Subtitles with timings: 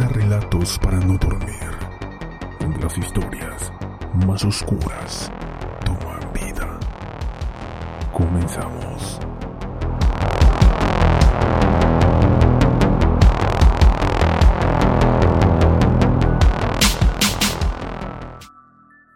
[0.00, 1.70] Relatos para no dormir,
[2.58, 3.72] donde las historias
[4.26, 5.30] más oscuras
[5.84, 6.80] toman vida.
[8.12, 9.20] Comenzamos.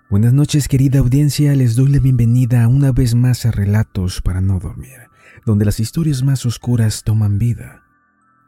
[0.08, 4.60] Buenas noches querida audiencia, les doy la bienvenida una vez más a Relatos para no
[4.60, 5.10] dormir,
[5.44, 7.87] donde las historias más oscuras toman vida.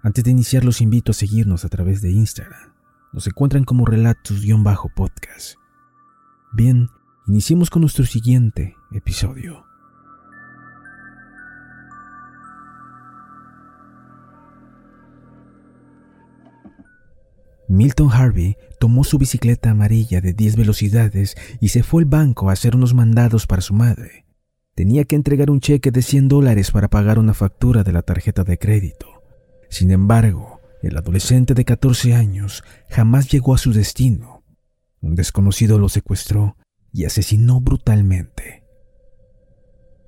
[0.02, 2.72] Antes de iniciar los invito a seguirnos a través de Instagram.
[3.12, 5.56] Nos encuentran como relatos-podcast.
[6.52, 6.88] Bien,
[7.26, 9.66] iniciemos con nuestro siguiente episodio.
[17.68, 22.54] Milton Harvey tomó su bicicleta amarilla de 10 velocidades y se fue al banco a
[22.54, 24.24] hacer unos mandados para su madre.
[24.74, 28.44] Tenía que entregar un cheque de 100 dólares para pagar una factura de la tarjeta
[28.44, 29.19] de crédito.
[29.70, 34.42] Sin embargo, el adolescente de 14 años jamás llegó a su destino.
[35.00, 36.56] Un desconocido lo secuestró
[36.92, 38.64] y asesinó brutalmente.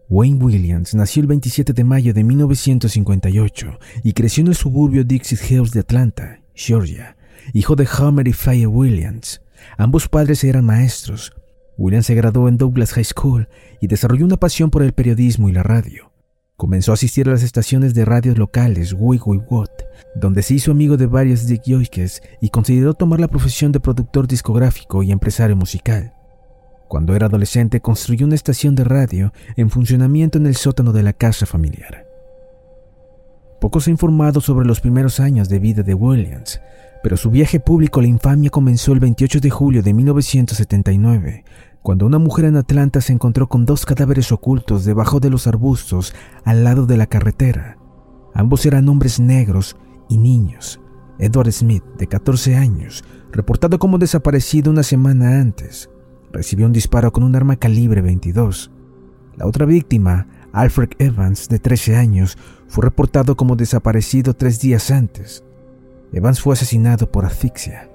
[0.09, 5.39] Wayne Williams nació el 27 de mayo de 1958 y creció en el suburbio Dixie
[5.39, 7.17] Hills de Atlanta, Georgia,
[7.55, 9.41] hijo de Homer y Faye Williams.
[9.79, 11.33] Ambos padres eran maestros.
[11.79, 13.49] Williams se graduó en Douglas High School
[13.81, 16.12] y desarrolló una pasión por el periodismo y la radio.
[16.63, 19.83] Comenzó a asistir a las estaciones de radios locales Wig y Watt,
[20.15, 25.03] donde se hizo amigo de varios Yoikes y consideró tomar la profesión de productor discográfico
[25.03, 26.15] y empresario musical.
[26.87, 31.13] Cuando era adolescente construyó una estación de radio en funcionamiento en el sótano de la
[31.13, 32.07] casa familiar.
[33.61, 36.61] Poco se ha informado sobre los primeros años de vida de Williams,
[37.03, 41.45] pero su viaje público a la infamia comenzó el 28 de julio de 1979,
[41.83, 46.15] cuando una mujer en Atlanta se encontró con dos cadáveres ocultos debajo de los arbustos
[46.45, 47.77] al lado de la carretera.
[48.35, 49.77] Ambos eran hombres negros
[50.09, 50.81] y niños.
[51.19, 55.91] Edward Smith, de 14 años, reportado como desaparecido una semana antes,
[56.33, 58.71] recibió un disparo con un arma calibre 22.
[59.37, 62.39] La otra víctima, Alfred Evans, de 13 años,
[62.69, 65.45] fue reportado como desaparecido tres días antes.
[66.13, 67.92] Evans fue asesinado por asfixia.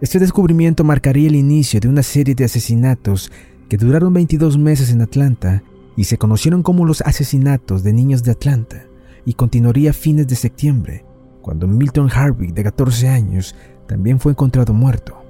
[0.00, 3.30] Este descubrimiento marcaría el inicio de una serie de asesinatos
[3.68, 5.62] que duraron 22 meses en Atlanta
[5.94, 8.86] y se conocieron como los asesinatos de niños de Atlanta
[9.26, 11.04] y continuaría a fines de septiembre,
[11.42, 13.54] cuando Milton Harvey, de 14 años,
[13.86, 15.22] también fue encontrado muerto.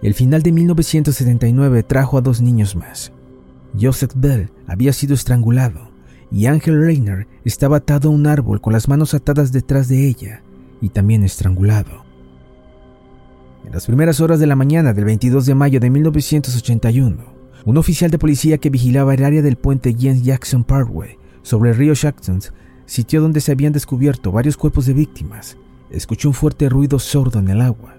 [0.00, 3.12] El final de 1979 trajo a dos niños más.
[3.78, 5.90] Joseph Bell había sido estrangulado
[6.32, 10.42] y Angel Reiner estaba atado a un árbol con las manos atadas detrás de ella
[10.80, 12.07] y también estrangulado.
[13.64, 17.16] En las primeras horas de la mañana del 22 de mayo de 1981,
[17.64, 21.76] un oficial de policía que vigilaba el área del puente James Jackson Parkway sobre el
[21.76, 22.40] río Jackson,
[22.86, 25.58] sitio donde se habían descubierto varios cuerpos de víctimas,
[25.90, 27.96] escuchó un fuerte ruido sordo en el agua,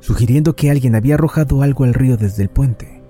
[0.00, 3.02] sugiriendo que alguien había arrojado algo al río desde el puente.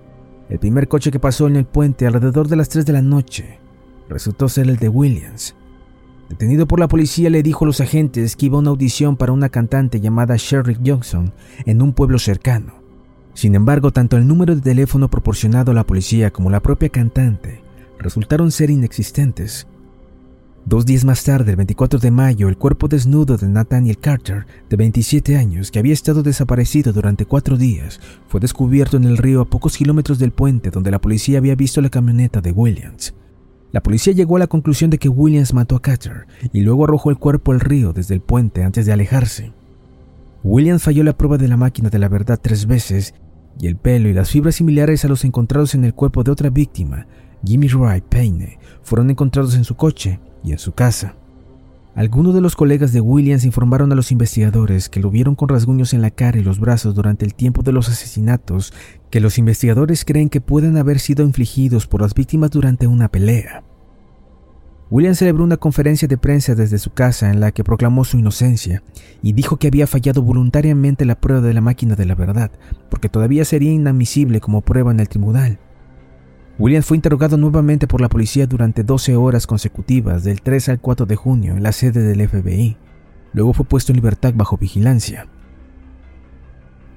[0.49, 3.61] El primer coche que pasó en el puente alrededor de las 3 de la noche
[4.09, 5.55] resultó ser el de Williams,
[6.31, 9.33] Detenido por la policía, le dijo a los agentes que iba a una audición para
[9.33, 11.33] una cantante llamada Sherry Johnson
[11.67, 12.75] en un pueblo cercano.
[13.35, 17.63] Sin embargo, tanto el número de teléfono proporcionado a la policía como la propia cantante
[17.99, 19.67] resultaron ser inexistentes.
[20.65, 24.77] Dos días más tarde, el 24 de mayo, el cuerpo desnudo de Nathaniel Carter, de
[24.77, 27.99] 27 años, que había estado desaparecido durante cuatro días,
[28.29, 31.81] fue descubierto en el río a pocos kilómetros del puente donde la policía había visto
[31.81, 33.15] la camioneta de Williams.
[33.73, 37.11] La policía llegó a la conclusión de que Williams mató a Carter y luego arrojó
[37.11, 39.53] el cuerpo al río desde el puente antes de alejarse.
[40.43, 43.15] Williams falló la prueba de la máquina de la verdad tres veces
[43.61, 46.51] y el pelo y las fibras similares a los encontrados en el cuerpo de otra
[46.51, 47.07] víctima,
[47.45, 51.15] Jimmy Roy Payne, fueron encontrados en su coche y en su casa.
[51.97, 55.93] Algunos de los colegas de Williams informaron a los investigadores que lo vieron con rasguños
[55.93, 58.73] en la cara y los brazos durante el tiempo de los asesinatos
[59.11, 63.65] que los investigadores creen que pueden haber sido infligidos por las víctimas durante una pelea.
[64.89, 68.83] William celebró una conferencia de prensa desde su casa en la que proclamó su inocencia
[69.23, 72.53] y dijo que había fallado voluntariamente la prueba de la máquina de la verdad,
[72.89, 75.59] porque todavía sería inadmisible como prueba en el tribunal.
[76.61, 81.07] William fue interrogado nuevamente por la policía durante 12 horas consecutivas del 3 al 4
[81.07, 82.77] de junio en la sede del FBI.
[83.33, 85.27] Luego fue puesto en libertad bajo vigilancia.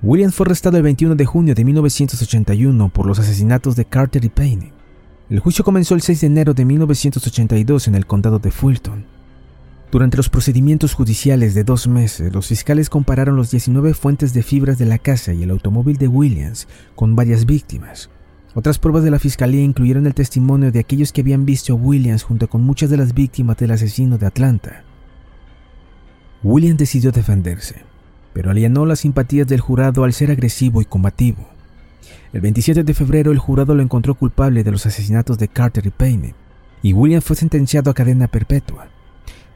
[0.01, 4.27] Williams fue arrestado el 21 de junio de 1981 por los asesinatos de Carter y
[4.27, 4.73] Payne.
[5.29, 9.05] El juicio comenzó el 6 de enero de 1982 en el condado de Fulton.
[9.93, 14.77] Durante los procedimientos judiciales de dos meses, los fiscales compararon los 19 fuentes de fibras
[14.77, 18.09] de la casa y el automóvil de Williams con varias víctimas.
[18.55, 22.23] Otras pruebas de la fiscalía incluyeron el testimonio de aquellos que habían visto a Williams
[22.23, 24.83] junto con muchas de las víctimas del asesino de Atlanta.
[26.43, 27.81] Williams decidió defenderse.
[28.33, 31.47] pero alienó las simpatías del jurado al ser agresivo y combativo.
[32.33, 35.91] El 27 de febrero el jurado lo encontró culpable de los asesinatos de Carter y
[35.91, 36.33] Payne,
[36.81, 38.87] y Williams fue sentenciado a cadena perpetua.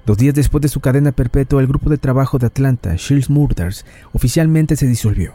[0.05, 3.83] Dos días después de su cadena perpetua, el grupo de trabajo de Atlanta, Shields Murders,
[4.13, 5.33] oficialmente se disolvió,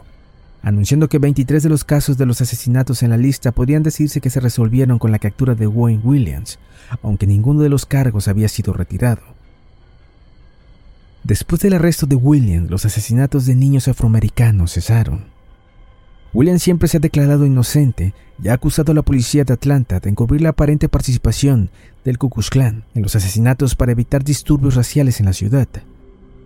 [0.63, 4.29] anunciando que 23 de los casos de los asesinatos en la lista podían decirse que
[4.29, 6.57] se resolvieron con la captura de Wayne Williams,
[7.03, 9.21] aunque ninguno de los cargos había sido retirado.
[11.23, 15.25] Después del arresto de Williams, los asesinatos de niños afroamericanos cesaron.
[16.33, 20.09] Williams siempre se ha declarado inocente y ha acusado a la policía de Atlanta de
[20.09, 21.69] encubrir la aparente participación
[22.05, 25.67] del Ku Klux Klan en los asesinatos para evitar disturbios raciales en la ciudad.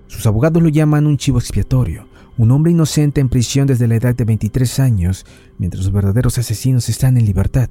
[0.07, 2.06] Sus abogados lo llaman un chivo expiatorio,
[2.37, 5.25] un hombre inocente en prisión desde la edad de 23 años,
[5.57, 7.69] mientras los verdaderos asesinos están en libertad.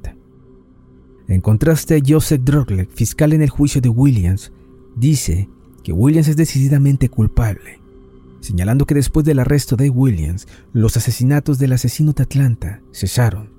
[1.29, 4.53] En contraste, Joseph Droglek, fiscal en el juicio de Williams,
[4.97, 5.49] dice
[5.83, 7.87] que Williams es decididamente culpable
[8.47, 13.51] señalando que después del arresto de Williams, los asesinatos del asesino de Atlanta cesaron.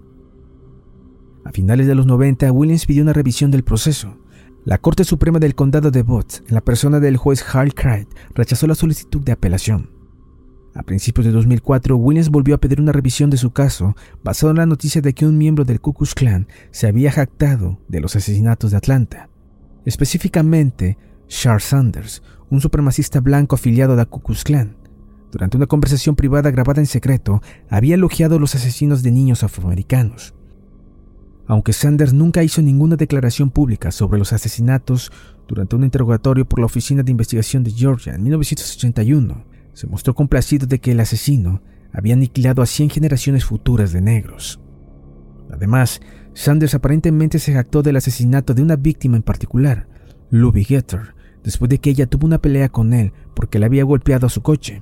[1.44, 4.18] A finales de los 90, Williams pidió una revisión del proceso.
[4.64, 8.66] La Corte Suprema del Condado de Botts, en la persona del juez Hal Craig, rechazó
[8.68, 9.90] la solicitud de apelación.
[10.78, 14.58] A principios de 2004, Williams volvió a pedir una revisión de su caso, basado en
[14.58, 18.16] la noticia de que un miembro del Ku Klux Klan se había jactado de los
[18.16, 19.28] asesinatos de Atlanta.
[19.86, 22.22] Específicamente, Charles Sanders,
[22.52, 24.78] un supremacista blanco afiliado a la Ku Klux Klan,
[25.32, 30.36] durante una conversación privada grabada en secreto, había elogiado los asesinos de niños afroamericanos.
[31.48, 35.12] Aunque Sanders nunca hizo ninguna declaración pública sobre los asesinatos,
[35.48, 40.66] durante un interrogatorio por la Oficina de Investigación de Georgia en 1981, se mostró complacido
[40.66, 41.62] de que el asesino
[41.94, 44.60] había aniquilado a 100 generaciones futuras de negros.
[45.52, 46.02] Además,
[46.34, 49.88] Sanders aparentemente se jactó del asesinato de una víctima en particular,
[50.32, 51.14] Lubby Getter,
[51.44, 54.42] después de que ella tuvo una pelea con él porque le había golpeado a su
[54.42, 54.82] coche.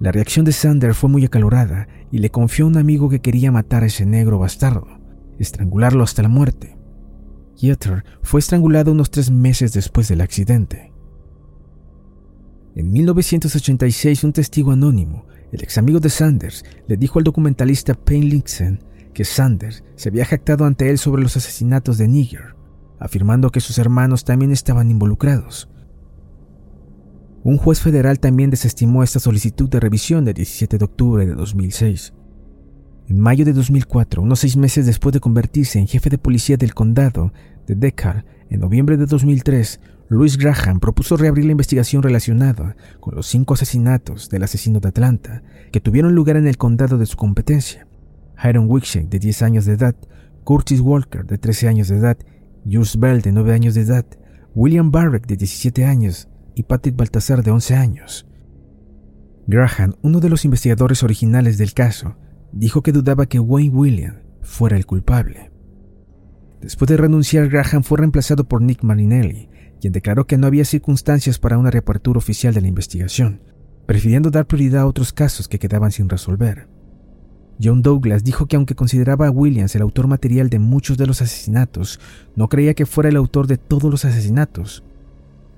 [0.00, 3.52] La reacción de Sanders fue muy acalorada y le confió a un amigo que quería
[3.52, 4.98] matar a ese negro bastardo,
[5.38, 6.76] estrangularlo hasta la muerte.
[7.54, 10.87] Yetter fue estrangulado unos tres meses después del accidente.
[12.78, 18.26] En 1986, un testigo anónimo, el ex amigo de Sanders, le dijo al documentalista Payne
[18.26, 22.54] Linsen que Sanders se había jactado ante él sobre los asesinatos de Niger,
[23.00, 25.68] afirmando que sus hermanos también estaban involucrados.
[27.42, 32.14] Un juez federal también desestimó esta solicitud de revisión del 17 de octubre de 2006.
[33.08, 36.74] En mayo de 2004, unos seis meses después de convertirse en jefe de policía del
[36.74, 37.32] condado
[37.66, 43.26] de Deckard, en noviembre de 2003, Louis Graham propuso reabrir la investigación relacionada con los
[43.26, 47.86] cinco asesinatos del asesino de Atlanta que tuvieron lugar en el condado de su competencia.
[48.42, 49.94] Hiram Wickshake, de 10 años de edad,
[50.44, 52.16] Curtis Walker, de 13 años de edad,
[52.64, 54.06] Jules Bell, de 9 años de edad,
[54.54, 58.26] William Barrett, de 17 años, y Patrick Baltasar de 11 años.
[59.46, 62.16] Graham, uno de los investigadores originales del caso,
[62.52, 65.50] dijo que dudaba que Wayne William fuera el culpable.
[66.60, 69.48] Después de renunciar, Graham fue reemplazado por Nick Marinelli,
[69.80, 73.40] quien declaró que no había circunstancias para una reapertura oficial de la investigación,
[73.86, 76.68] prefiriendo dar prioridad a otros casos que quedaban sin resolver.
[77.62, 81.22] John Douglas dijo que aunque consideraba a Williams el autor material de muchos de los
[81.22, 81.98] asesinatos,
[82.36, 84.84] no creía que fuera el autor de todos los asesinatos,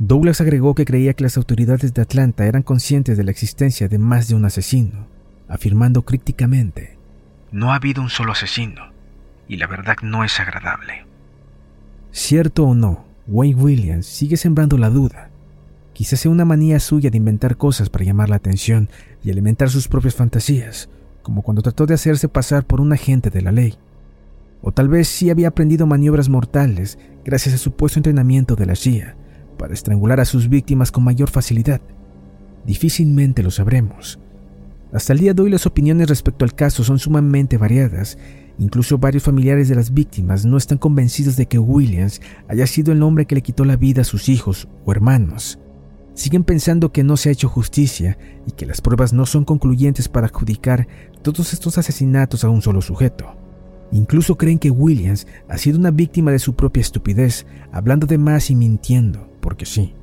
[0.03, 3.99] Douglas agregó que creía que las autoridades de Atlanta eran conscientes de la existencia de
[3.99, 5.07] más de un asesino,
[5.47, 6.97] afirmando críticamente,
[7.53, 8.93] No ha habido un solo asesino,
[9.47, 11.05] y la verdad no es agradable.
[12.12, 15.31] Cierto o no, Wayne Williams sigue sembrando la duda.
[15.93, 18.89] Quizás sea una manía suya de inventar cosas para llamar la atención
[19.23, 20.89] y alimentar sus propias fantasías,
[21.23, 23.77] como cuando trató de hacerse pasar por un agente de la ley.
[24.63, 28.75] O tal vez sí había aprendido maniobras mortales gracias a su puesto entrenamiento de la
[28.75, 29.17] CIA,
[29.57, 31.81] para estrangular a sus víctimas con mayor facilidad.
[32.67, 34.19] Difícilmente lo sabremos.
[34.93, 38.19] Hasta el día de hoy las opiniones respecto al caso son sumamente variadas.
[38.61, 43.02] Incluso varios familiares de las víctimas no están convencidos de que Williams haya sido el
[43.02, 45.59] hombre que le quitó la vida a sus hijos o hermanos.
[46.12, 50.09] Siguen pensando que no se ha hecho justicia y que las pruebas no son concluyentes
[50.09, 50.87] para adjudicar
[51.23, 53.35] todos estos asesinatos a un solo sujeto.
[53.93, 58.50] Incluso creen que Williams ha sido una víctima de su propia estupidez, hablando de más
[58.50, 59.95] y mintiendo porque sí.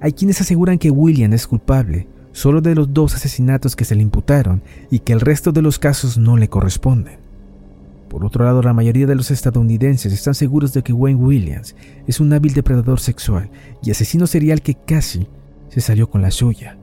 [0.00, 4.02] Hay quienes aseguran que William es culpable solo de los dos asesinatos que se le
[4.02, 7.20] imputaron y que el resto de los casos no le corresponden.
[8.08, 11.74] Por otro lado, la mayoría de los estadounidenses están seguros de que Wayne Williams
[12.06, 13.50] es un hábil depredador sexual
[13.82, 15.28] y asesino serial que casi
[15.68, 16.76] se salió con la suya.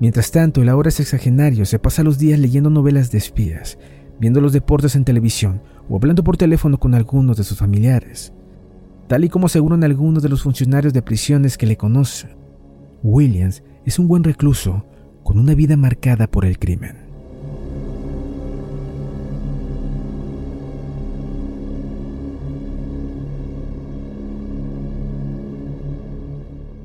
[0.00, 3.78] Mientras tanto, el ahora sexagenario se pasa los días leyendo novelas de espías,
[4.20, 8.32] viendo los deportes en televisión o hablando por teléfono con algunos de sus familiares
[9.08, 12.37] tal y como aseguran algunos de los funcionarios de prisiones que le conocen.
[13.02, 14.84] Williams es un buen recluso
[15.22, 17.08] con una vida marcada por el crimen.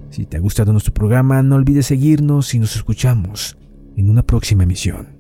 [0.09, 3.57] Si te ha gustado nuestro programa, no olvides seguirnos y nos escuchamos
[3.95, 5.12] en una próxima emisión.